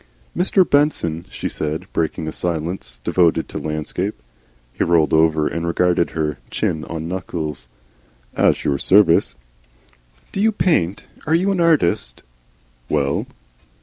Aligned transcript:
"Mr. 0.35 0.67
Benson," 0.67 1.27
she 1.29 1.47
said, 1.47 1.85
breaking 1.93 2.27
a 2.27 2.31
silence 2.31 2.99
devoted 3.03 3.47
to 3.47 3.59
landscape. 3.59 4.15
He 4.73 4.83
rolled 4.83 5.13
over 5.13 5.47
and 5.47 5.67
regarded 5.67 6.09
her, 6.09 6.39
chin 6.49 6.83
on 6.85 7.07
knuckles. 7.07 7.69
"At 8.35 8.63
your 8.65 8.79
service." 8.79 9.35
"Do 10.31 10.41
you 10.41 10.51
paint? 10.51 11.03
Are 11.27 11.35
you 11.35 11.51
an 11.51 11.59
artist?" 11.61 12.23
"Well." 12.89 13.27